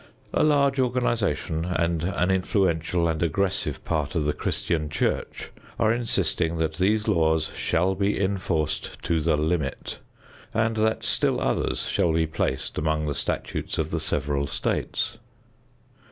A 0.33 0.41
large 0.43 0.79
organization 0.79 1.63
and 1.63 2.03
an 2.03 2.31
influential 2.31 3.07
and 3.07 3.21
aggressive 3.21 3.85
part 3.85 4.15
of 4.15 4.25
the 4.25 4.33
Christian 4.33 4.89
Church 4.89 5.51
are 5.77 5.93
insisting 5.93 6.57
that 6.57 6.77
these 6.77 7.07
laws 7.07 7.51
shall 7.55 7.93
be 7.93 8.19
enforced 8.19 8.97
to 9.03 9.21
the 9.21 9.37
limit 9.37 9.99
and 10.55 10.75
that 10.77 11.03
still 11.03 11.39
others 11.39 11.81
shall 11.87 12.13
be 12.13 12.25
placed 12.25 12.79
among 12.79 13.05
the 13.05 13.13
statutes 13.13 13.77
of 13.77 13.91
the 13.91 13.99
several 13.99 14.47
states. 14.47 15.19